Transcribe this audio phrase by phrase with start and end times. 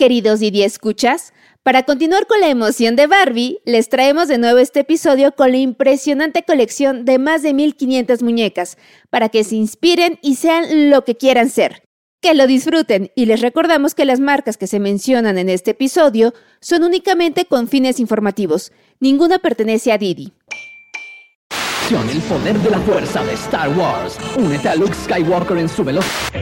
[0.00, 1.34] queridos Didi escuchas.
[1.62, 5.58] Para continuar con la emoción de Barbie, les traemos de nuevo este episodio con la
[5.58, 8.78] impresionante colección de más de 1500 muñecas,
[9.10, 11.82] para que se inspiren y sean lo que quieran ser.
[12.22, 16.32] Que lo disfruten y les recordamos que las marcas que se mencionan en este episodio
[16.62, 18.72] son únicamente con fines informativos.
[19.00, 20.32] Ninguna pertenece a Didi.
[21.90, 24.16] El poder de la fuerza de Star Wars.
[24.38, 26.40] Únete a Luke Skywalker en su velocidad.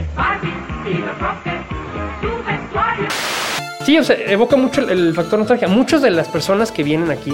[3.85, 5.67] Sí, o sea, evoca mucho el, factor nostalgia.
[5.67, 7.33] Muchas de las personas que vienen aquí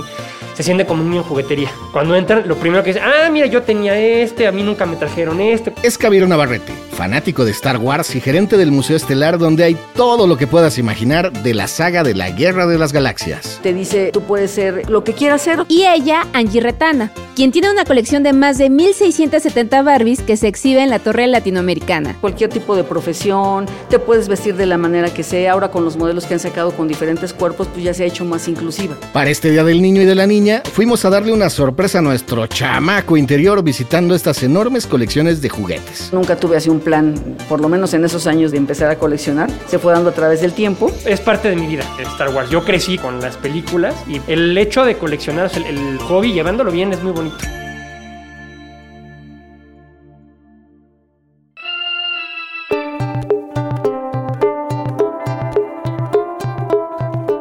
[0.53, 1.71] se sienten como un niño en juguetería.
[1.91, 4.95] Cuando entran, lo primero que dicen, ah, mira, yo tenía este, a mí nunca me
[4.95, 5.73] trajeron este.
[5.81, 10.25] Es Cabiro Navarrete, fanático de Star Wars y gerente del Museo Estelar, donde hay todo
[10.25, 13.59] lo que puedas imaginar de la saga de la Guerra de las Galaxias.
[13.61, 15.65] Te dice, tú puedes ser lo que quieras ser.
[15.67, 20.47] Y ella, Angie Retana, quien tiene una colección de más de 1670 Barbies que se
[20.47, 22.15] exhibe en la Torre Latinoamericana.
[22.21, 25.51] Cualquier tipo de profesión, te puedes vestir de la manera que sea.
[25.51, 28.23] Ahora con los modelos que han sacado con diferentes cuerpos, pues ya se ha hecho
[28.23, 28.95] más inclusiva.
[29.11, 32.01] Para este Día del Niño y de la Niña, fuimos a darle una sorpresa a
[32.01, 36.09] nuestro chamaco interior visitando estas enormes colecciones de juguetes.
[36.13, 37.15] Nunca tuve así un plan,
[37.49, 39.49] por lo menos en esos años de empezar a coleccionar.
[39.67, 40.89] Se fue dando a través del tiempo.
[41.05, 42.49] Es parte de mi vida, Star Wars.
[42.49, 46.93] Yo crecí con las películas y el hecho de coleccionar, el, el hobby, llevándolo bien,
[46.93, 47.35] es muy bonito.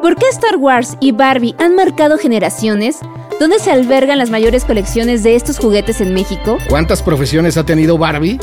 [0.01, 2.99] ¿Por qué Star Wars y Barbie han marcado generaciones?
[3.39, 6.57] ¿Dónde se albergan las mayores colecciones de estos juguetes en México?
[6.69, 8.39] ¿Cuántas profesiones ha tenido Barbie?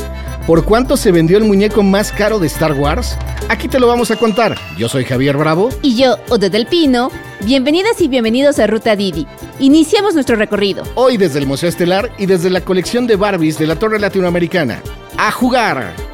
[0.47, 3.17] ¿Por cuánto se vendió el muñeco más caro de Star Wars?
[3.47, 4.57] Aquí te lo vamos a contar.
[4.77, 5.69] Yo soy Javier Bravo.
[5.81, 7.11] Y yo, Ode del Pino.
[7.45, 9.25] Bienvenidas y bienvenidos a Ruta Didi.
[9.59, 10.83] Iniciamos nuestro recorrido.
[10.95, 14.81] Hoy desde el Museo Estelar y desde la colección de Barbies de la Torre Latinoamericana.
[15.17, 16.12] ¡A jugar!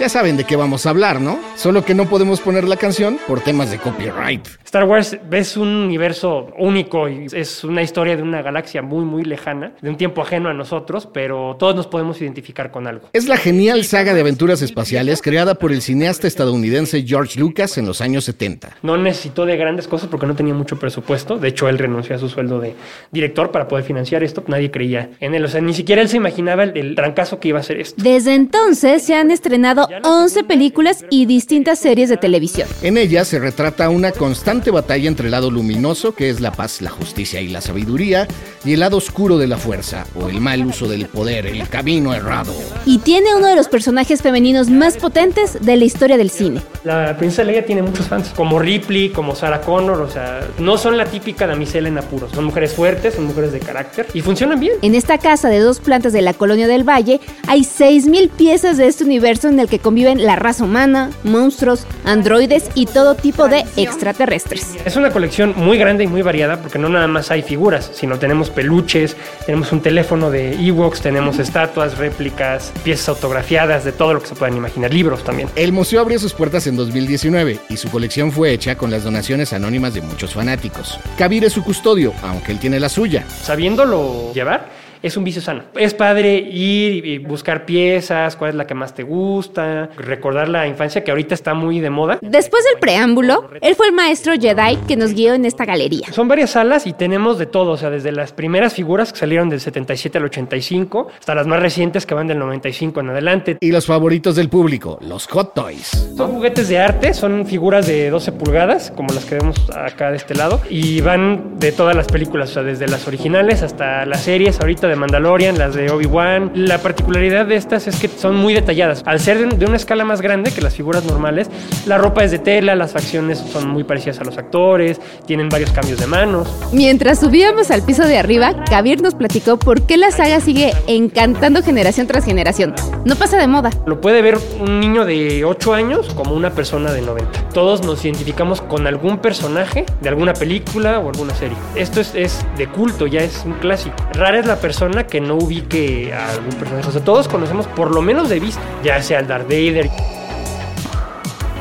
[0.00, 1.38] Ya saben de qué vamos a hablar, ¿no?
[1.56, 4.48] Solo que no podemos poner la canción por temas de copyright.
[4.64, 9.24] Star Wars es un universo único y es una historia de una galaxia muy, muy
[9.24, 13.10] lejana, de un tiempo ajeno a nosotros, pero todos nos podemos identificar con algo.
[13.12, 17.84] Es la genial saga de aventuras espaciales creada por el cineasta estadounidense George Lucas en
[17.84, 18.78] los años 70.
[18.82, 21.36] No necesitó de grandes cosas porque no tenía mucho presupuesto.
[21.36, 22.74] De hecho, él renunció a su sueldo de
[23.10, 24.42] director para poder financiar esto.
[24.46, 25.44] Nadie creía en él.
[25.44, 28.02] O sea, ni siquiera él se imaginaba el, el trancazo que iba a ser esto.
[28.02, 32.68] Desde entonces se han estrenado 11 películas y distintas series de televisión.
[32.82, 36.80] En ella se retrata una constante batalla entre el lado luminoso, que es la paz,
[36.80, 38.28] la justicia y la sabiduría,
[38.64, 42.14] y el lado oscuro de la fuerza, o el mal uso del poder, el camino
[42.14, 42.54] errado.
[42.86, 46.60] Y tiene uno de los personajes femeninos más potentes de la historia del cine.
[46.84, 50.96] La princesa Leia tiene muchos fans, como Ripley, como Sarah Connor, o sea, no son
[50.96, 54.74] la típica damisela en apuros, son mujeres fuertes, son mujeres de carácter y funcionan bien.
[54.82, 58.86] En esta casa de dos plantas de la colonia del Valle hay 6.000 piezas de
[58.86, 63.64] este universo en el que conviven la raza humana, monstruos, androides y todo tipo de
[63.76, 64.76] extraterrestres.
[64.84, 68.18] Es una colección muy grande y muy variada porque no nada más hay figuras, sino
[68.18, 74.20] tenemos peluches, tenemos un teléfono de Ewoks, tenemos estatuas, réplicas, piezas autografiadas, de todo lo
[74.20, 75.48] que se puedan imaginar, libros también.
[75.56, 79.52] El museo abrió sus puertas en 2019 y su colección fue hecha con las donaciones
[79.52, 80.98] anónimas de muchos fanáticos.
[81.18, 83.24] Kabir es su custodio, aunque él tiene la suya.
[83.28, 84.68] Sabiéndolo llevar,
[85.02, 85.62] es un vicio sano.
[85.76, 90.66] Es padre ir y buscar piezas, cuál es la que más te gusta, recordar la
[90.66, 92.18] infancia que ahorita está muy de moda.
[92.20, 96.08] Después del preámbulo, él fue el maestro Jedi que nos guió en esta galería.
[96.12, 99.48] Son varias salas y tenemos de todo, o sea, desde las primeras figuras que salieron
[99.48, 103.58] del 77 al 85 hasta las más recientes que van del 95 en adelante.
[103.60, 106.12] Y los favoritos del público, los Hot Toys.
[106.16, 110.16] Son juguetes de arte, son figuras de 12 pulgadas, como las que vemos acá de
[110.16, 114.22] este lado, y van de todas las películas, o sea, desde las originales hasta las
[114.22, 116.52] series ahorita de Mandalorian, las de Obi-Wan.
[116.54, 119.02] La particularidad de estas es que son muy detalladas.
[119.06, 121.48] Al ser de, una escala más grande que las figuras normales,
[121.86, 125.70] la ropa es de tela, las facciones son muy parecidas a los actores, tienen varios
[125.70, 126.48] cambios de manos.
[126.72, 131.62] Mientras subíamos al piso de arriba, Kabir nos platicó por qué la saga sigue encantando
[131.62, 132.74] generación tras generación.
[133.04, 133.70] No pasa de moda.
[133.86, 137.48] Lo puede ver un niño de 8 años como una persona de 90.
[137.54, 141.56] Todos nos identificamos con algún personaje de alguna película o alguna serie.
[141.74, 143.94] Esto es, es de culto, ya es un clásico.
[144.12, 146.88] Rara es la persona que no ubique a algún personaje.
[146.88, 149.90] O sea, todos conocemos por lo menos de vista, ya sea el Darth Vader,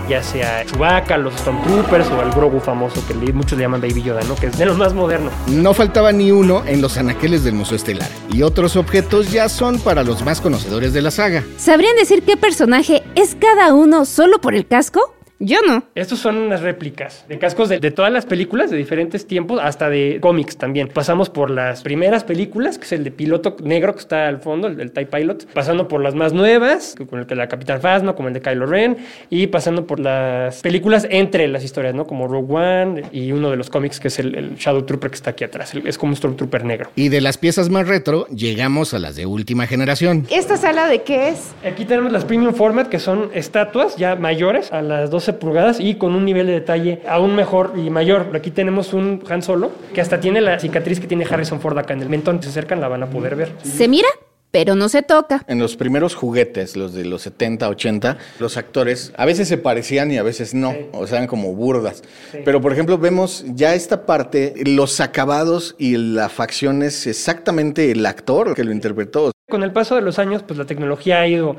[0.10, 4.21] ya sea Chewbacca, los Stormtroopers o el Grogu famoso que muchos le llaman Baby Yoda,
[4.24, 4.36] ¿no?
[4.36, 5.33] Que es de los más modernos.
[5.48, 8.10] No faltaba ni uno en los anaqueles del Museo Estelar.
[8.31, 11.44] Y otros objetos ya son para los más conocedores de la saga.
[11.57, 15.13] ¿Sabrían decir qué personaje es cada uno solo por el casco?
[15.42, 15.84] Yo no.
[15.96, 19.90] Estos son unas réplicas de cascos de, de todas las películas de diferentes tiempos, hasta
[19.90, 20.90] de cómics también.
[20.90, 24.68] Pasamos por las primeras películas, que es el de piloto negro que está al fondo,
[24.68, 28.16] el del TIE Pilot, pasando por las más nuevas, con el que la Capitán Phasma,
[28.16, 28.98] como el de Kylo Ren,
[29.30, 32.06] y pasando por las películas entre las historias, ¿no?
[32.06, 35.16] Como Rogue One y uno de los cómics que es el, el Shadow Trooper que
[35.16, 35.74] está aquí atrás.
[35.74, 36.90] El- es como un Stormtrooper negro.
[36.96, 40.28] Y de las piezas más retro, llegamos a las de última generación.
[40.30, 41.52] ¿Esta sala de qué es?
[41.66, 45.96] Aquí tenemos las Premium Format, que son estatuas ya mayores, a las 12 pulgadas y
[45.96, 48.31] con un nivel de detalle aún mejor y mayor.
[48.34, 51.94] Aquí tenemos un Han Solo que hasta tiene la cicatriz que tiene Harrison Ford acá
[51.94, 52.38] en el mentón.
[52.40, 53.52] Si se acercan, la van a poder ver.
[53.64, 54.08] Se mira,
[54.52, 55.44] pero no se toca.
[55.48, 60.12] En los primeros juguetes, los de los 70, 80, los actores a veces se parecían
[60.12, 62.04] y a veces no, o sea, eran como burdas.
[62.46, 68.06] Pero, por ejemplo, vemos ya esta parte, los acabados y la facción es exactamente el
[68.06, 69.31] actor que lo interpretó.
[69.50, 71.58] Con el paso de los años, pues la tecnología ha ido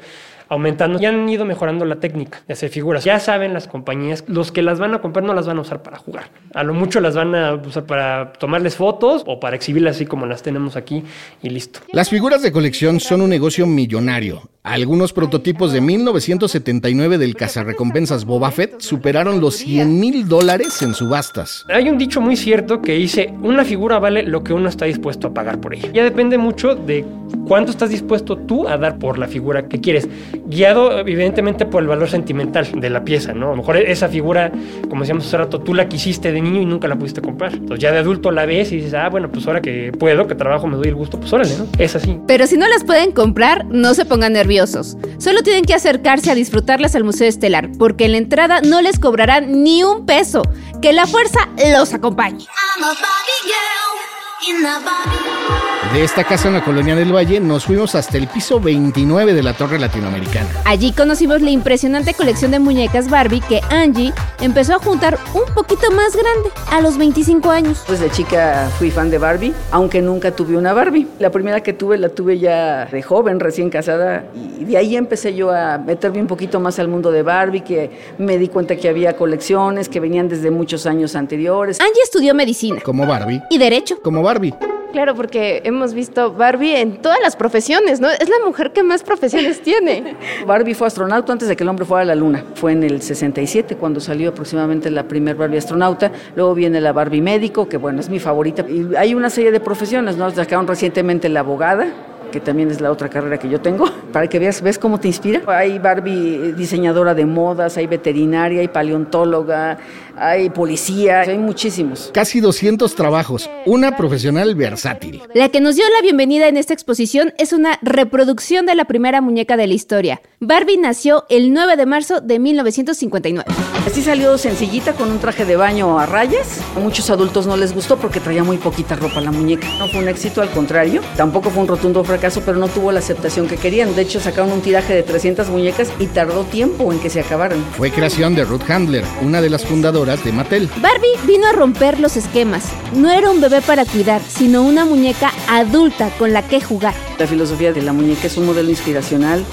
[0.50, 3.04] aumentando y han ido mejorando la técnica de hacer figuras.
[3.04, 5.82] Ya saben las compañías, los que las van a comprar no las van a usar
[5.82, 6.24] para jugar.
[6.52, 10.26] A lo mucho las van a usar para tomarles fotos o para exhibirlas así como
[10.26, 11.04] las tenemos aquí
[11.42, 11.80] y listo.
[11.92, 14.50] Las figuras de colección son un negocio millonario.
[14.62, 21.64] Algunos prototipos de 1979 del cazarrecompensas Boba Fett superaron los 100 mil dólares en subastas.
[21.70, 25.28] Hay un dicho muy cierto que dice, una figura vale lo que uno está dispuesto
[25.28, 25.90] a pagar por ella.
[25.94, 27.06] Ya depende mucho de
[27.46, 30.08] cuánto estás dispuesto tú a dar por la figura que quieres,
[30.46, 33.48] guiado evidentemente por el valor sentimental de la pieza, ¿no?
[33.48, 34.50] A lo mejor esa figura,
[34.88, 37.54] como decíamos hace rato, tú la quisiste de niño y nunca la pudiste comprar.
[37.54, 40.34] Entonces ya de adulto la ves y dices, ah, bueno, pues ahora que puedo, que
[40.34, 41.66] trabajo, me doy el gusto, pues órale, ¿no?
[41.78, 42.18] Es así.
[42.26, 44.96] Pero si no las pueden comprar, no se pongan nerviosos.
[45.18, 48.98] Solo tienen que acercarse a disfrutarlas al Museo Estelar, porque en la entrada no les
[48.98, 50.42] cobrarán ni un peso.
[50.82, 52.44] Que la fuerza los acompañe.
[52.44, 55.69] I'm a Barbie girl in the Barbie.
[55.92, 59.42] De esta casa en la Colonia del Valle nos fuimos hasta el piso 29 de
[59.42, 60.48] la Torre Latinoamericana.
[60.64, 65.90] Allí conocimos la impresionante colección de muñecas Barbie que Angie empezó a juntar un poquito
[65.90, 67.82] más grande, a los 25 años.
[67.88, 71.08] Pues de chica fui fan de Barbie, aunque nunca tuve una Barbie.
[71.18, 74.26] La primera que tuve la tuve ya de joven, recién casada,
[74.60, 77.90] y de ahí empecé yo a meterme un poquito más al mundo de Barbie, que
[78.16, 81.80] me di cuenta que había colecciones que venían desde muchos años anteriores.
[81.80, 83.42] Angie estudió medicina Como Barbie.
[83.50, 83.98] y derecho.
[84.02, 84.54] Como Barbie.
[84.92, 88.10] Claro, porque hemos visto Barbie en todas las profesiones, ¿no?
[88.10, 90.16] Es la mujer que más profesiones tiene.
[90.46, 92.44] Barbie fue astronauta antes de que el hombre fuera a la luna.
[92.54, 96.10] Fue en el 67 cuando salió aproximadamente la primer Barbie astronauta.
[96.34, 98.64] Luego viene la Barbie médico, que bueno, es mi favorita.
[98.68, 100.30] Y hay una serie de profesiones, ¿no?
[100.30, 101.86] Sacaron recientemente la abogada,
[102.30, 105.08] que también es la otra carrera que yo tengo, para que veas, ¿ves cómo te
[105.08, 105.42] inspira?
[105.46, 109.78] Hay Barbie diseñadora de modas, hay veterinaria, hay paleontóloga,
[110.16, 112.10] hay policía, hay muchísimos.
[112.12, 113.50] Casi 200 trabajos.
[113.66, 115.22] Una profesional versátil.
[115.34, 119.20] La que nos dio la bienvenida en esta exposición es una reproducción de la primera
[119.20, 120.20] muñeca de la historia.
[120.40, 123.50] Barbie nació el 9 de marzo de 1959.
[123.86, 126.60] Así salió sencillita con un traje de baño a rayas.
[126.76, 129.66] A muchos adultos no les gustó porque traía muy poquita ropa la muñeca.
[129.78, 131.00] No fue un éxito, al contrario.
[131.16, 133.94] Tampoco fue un rotundo fracaso, pero no tuvo la aceptación que querían.
[133.94, 137.64] De hecho, sacaron un tiraje de 300 muñecas y tardó tiempo en que se acabaran.
[137.76, 140.68] Fue creación de Ruth Handler, una de las fundadoras de Mattel.
[140.80, 142.64] Barbie vino a romper los esquemas.
[142.94, 146.94] No era un bebé para cuidar, sino una muñeca adulta con la que jugar.
[147.18, 149.44] La filosofía de la muñeca es un modelo inspiracional.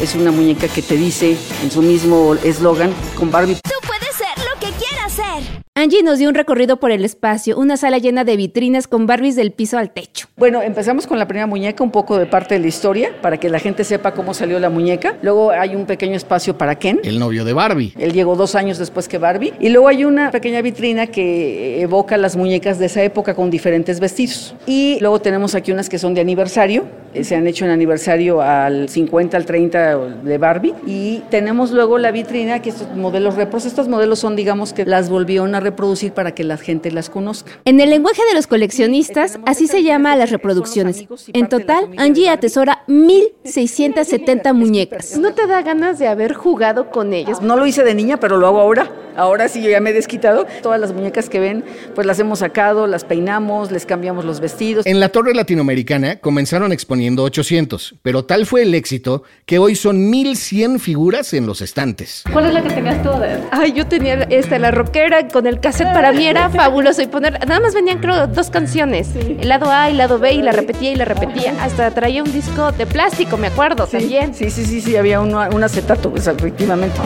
[0.00, 4.44] Es una muñeca que te dice en su mismo eslogan, con Barbie Tú puedes ser
[4.44, 5.55] lo que quieras ser.
[5.78, 9.36] Angie nos dio un recorrido por el espacio, una sala llena de vitrinas con Barbies
[9.36, 10.26] del piso al techo.
[10.38, 13.50] Bueno, empezamos con la primera muñeca, un poco de parte de la historia, para que
[13.50, 15.16] la gente sepa cómo salió la muñeca.
[15.20, 17.00] Luego hay un pequeño espacio para Ken.
[17.04, 17.92] El novio de Barbie.
[17.98, 19.52] Él llegó dos años después que Barbie.
[19.60, 24.00] Y luego hay una pequeña vitrina que evoca las muñecas de esa época con diferentes
[24.00, 24.54] vestidos.
[24.64, 26.84] Y luego tenemos aquí unas que son de aniversario.
[27.12, 30.72] eh, Se han hecho en aniversario al 50, al 30 de Barbie.
[30.86, 35.10] Y tenemos luego la vitrina, que estos modelos repros, estos modelos son, digamos, que las
[35.10, 37.52] volvieron a reproducir para que la gente las conozca.
[37.64, 41.06] En el lenguaje de los coleccionistas, así se llama a las reproducciones.
[41.32, 45.18] En total, Angie atesora 1.670 muñecas.
[45.18, 47.40] ¿No te da ganas de haber jugado con ellas?
[47.42, 48.90] No lo hice de niña, pero lo hago ahora.
[49.16, 50.46] Ahora sí, yo ya me he desquitado.
[50.62, 54.86] Todas las muñecas que ven, pues las hemos sacado, las peinamos, les cambiamos los vestidos.
[54.86, 60.10] En la Torre Latinoamericana comenzaron exponiendo 800, pero tal fue el éxito que hoy son
[60.10, 62.24] 1100 figuras en los estantes.
[62.30, 63.10] ¿Cuál es la que tenías tú?
[63.50, 67.38] Ay, yo tenía esta, la rockera con el cassette para mí era fabuloso y poner,
[67.46, 70.52] nada más venían creo dos canciones, el lado A y el lado B y la
[70.52, 74.34] repetía y la repetía, hasta traía un disco de plástico, me acuerdo también.
[74.34, 76.96] Sí, sí, sí, sí, había uno- un acetato, pues, efectivamente.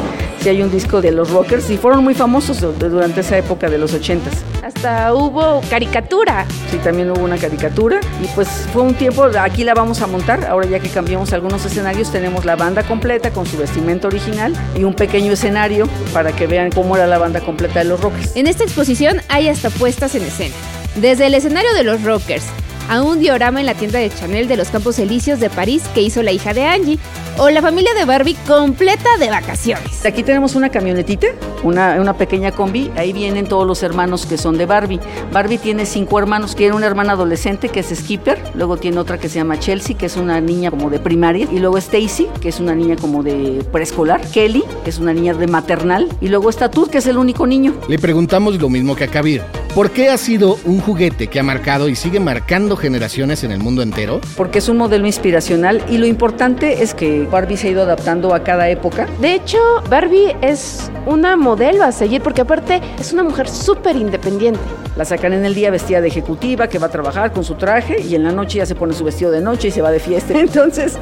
[0.40, 3.68] Sí, hay un disco de los rockers y fueron muy famosos du- durante esa época
[3.68, 4.34] de los ochentas.
[4.64, 6.46] Hasta hasta hubo caricatura.
[6.70, 10.46] Sí, también hubo una caricatura y pues fue un tiempo, aquí la vamos a montar,
[10.46, 14.84] ahora ya que cambiamos algunos escenarios tenemos la banda completa con su vestimenta original y
[14.84, 18.34] un pequeño escenario para que vean cómo era la banda completa de los Rockers.
[18.36, 20.54] En esta exposición hay hasta puestas en escena.
[20.96, 22.44] Desde el escenario de los Rockers,
[22.88, 26.00] a un diorama en la tienda de Chanel de los Campos Elíseos de París que
[26.00, 26.98] hizo la hija de Angie,
[27.40, 30.04] o la familia de Barbie completa de vacaciones.
[30.04, 31.28] Aquí tenemos una camionetita,
[31.62, 35.00] una, una pequeña combi, ahí vienen todos los hermanos que son de Barbie.
[35.32, 39.30] Barbie tiene cinco hermanos, tiene una hermana adolescente que es Skipper, luego tiene otra que
[39.30, 42.60] se llama Chelsea, que es una niña como de primaria, y luego Stacy, que es
[42.60, 46.70] una niña como de preescolar, Kelly, que es una niña de maternal, y luego está
[46.70, 47.72] Tut, que es el único niño.
[47.88, 49.40] Le preguntamos lo mismo que a Kabir.
[49.74, 53.60] ¿Por qué ha sido un juguete que ha marcado y sigue marcando generaciones en el
[53.60, 54.20] mundo entero?
[54.36, 58.34] Porque es un modelo inspiracional y lo importante es que Barbie se ha ido adaptando
[58.34, 59.06] a cada época.
[59.20, 59.58] De hecho,
[59.88, 64.60] Barbie es una modelo a seguir porque aparte es una mujer súper independiente.
[64.96, 68.00] La sacan en el día vestida de ejecutiva, que va a trabajar con su traje
[68.02, 70.00] y en la noche ya se pone su vestido de noche y se va de
[70.00, 70.38] fiesta.
[70.38, 70.98] Entonces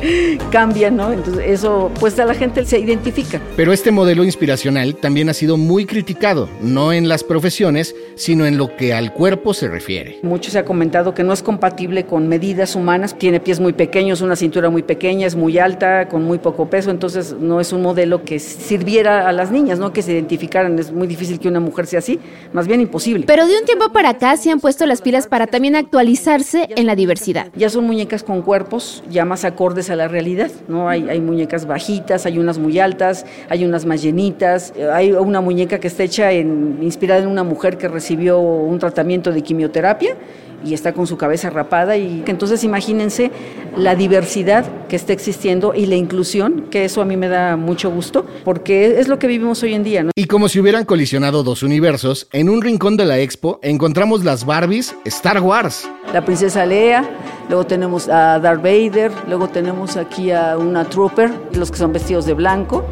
[0.51, 1.13] cambia, ¿no?
[1.13, 3.41] Entonces eso, pues a la gente se identifica.
[3.57, 8.59] Pero este modelo inspiracional también ha sido muy criticado, no en las profesiones, sino en
[8.59, 10.19] lo que al cuerpo se refiere.
[10.23, 13.17] Mucho se ha comentado que no es compatible con medidas humanas.
[13.19, 16.91] Tiene pies muy pequeños, una cintura muy pequeña, es muy alta, con muy poco peso,
[16.91, 19.93] entonces no es un modelo que sirviera a las niñas, ¿no?
[19.93, 20.79] Que se identificaran.
[20.79, 22.19] Es muy difícil que una mujer sea así,
[22.53, 23.25] más bien imposible.
[23.27, 26.87] Pero de un tiempo para acá se han puesto las pilas para también actualizarse en
[26.87, 27.49] la diversidad.
[27.55, 30.89] Ya son muñecas con cuerpos ya más acordes a la realidad, ¿no?
[30.89, 35.79] Hay, hay muñecas bajitas, hay unas muy altas, hay unas más llenitas, hay una muñeca
[35.81, 40.17] que está hecha en, inspirada en una mujer que recibió un tratamiento de quimioterapia
[40.65, 43.31] y está con su cabeza rapada y entonces imagínense
[43.77, 47.91] la diversidad que está existiendo y la inclusión, que eso a mí me da mucho
[47.91, 50.11] gusto, porque es lo que vivimos hoy en día, ¿no?
[50.17, 54.45] Y como si hubieran colisionado dos universos, en un rincón de la expo encontramos las
[54.45, 55.89] Barbies Star Wars.
[56.13, 57.05] La princesa Lea,
[57.49, 62.25] luego tenemos a Darth Vader, luego tenemos aquí a una Trooper, los que son vestidos
[62.27, 62.85] de blanco.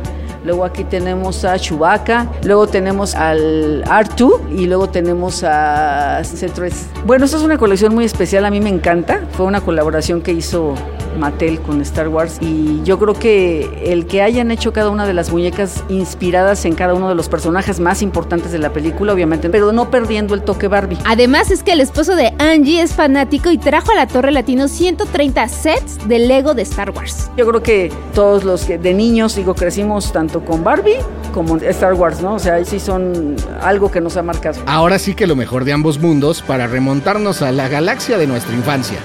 [0.47, 6.73] Luego aquí tenemos a Chewbacca, luego tenemos al R2 y luego tenemos a C3.
[7.05, 9.23] Bueno, esta es una colección muy especial, a mí me encanta.
[9.33, 10.75] Fue una colaboración que hizo
[11.17, 15.15] Mattel con Star Wars y yo creo que el que hayan hecho cada una de
[15.15, 19.49] las muñecas inspiradas en cada uno de los personajes más importantes de la película, obviamente,
[19.51, 20.99] pero no perdiendo el toque Barbie.
[21.05, 24.69] Además es que el esposo de Angie es fanático y trajo a la Torre Latino
[24.69, 27.31] 130 sets de Lego de Star Wars.
[27.37, 30.99] Yo creo que todos los que de niños, digo, crecimos tanto con Barbie
[31.33, 32.35] como Star Wars, ¿no?
[32.35, 34.61] O sea, sí son algo que nos ha marcado.
[34.67, 38.55] Ahora sí que lo mejor de ambos mundos para remontarnos a la galaxia de nuestra
[38.55, 38.99] infancia.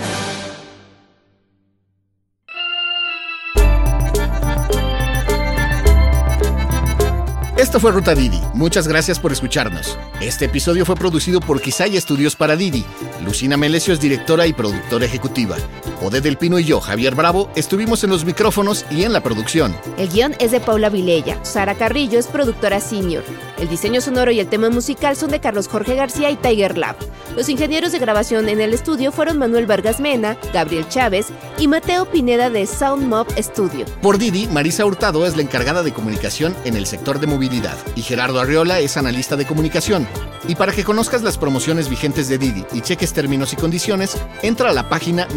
[7.71, 8.41] Esto fue Ruta Didi.
[8.53, 9.97] Muchas gracias por escucharnos.
[10.19, 12.83] Este episodio fue producido por Quisaya Estudios para Didi.
[13.23, 15.55] Lucina Melesio es directora y productora ejecutiva.
[16.01, 19.75] Ode del Pino y yo, Javier Bravo, estuvimos en los micrófonos y en la producción.
[19.97, 21.37] El guion es de Paula Vilella.
[21.43, 23.23] Sara Carrillo es productora senior.
[23.59, 26.95] El diseño sonoro y el tema musical son de Carlos Jorge García y Tiger Lab.
[27.35, 31.27] Los ingenieros de grabación en el estudio fueron Manuel Vargas Mena, Gabriel Chávez
[31.59, 33.85] y Mateo Pineda de Sound Mob Studio.
[34.01, 38.01] Por Didi, Marisa Hurtado es la encargada de comunicación en el sector de movilidad y
[38.01, 40.07] Gerardo Arriola es analista de comunicación.
[40.47, 44.71] Y para que conozcas las promociones vigentes de Didi y cheques términos y condiciones, entra
[44.71, 45.27] a la página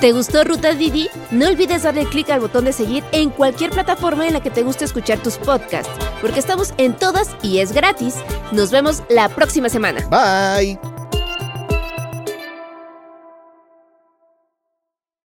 [0.00, 1.08] ¿Te gustó Ruta Didi?
[1.30, 4.62] No olvides darle clic al botón de seguir en cualquier plataforma en la que te
[4.62, 8.16] guste escuchar tus podcasts, porque estamos en todas y es gratis.
[8.52, 10.06] Nos vemos la próxima semana.
[10.08, 10.91] Bye.